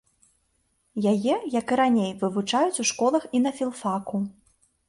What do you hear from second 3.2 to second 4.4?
і на філфаку.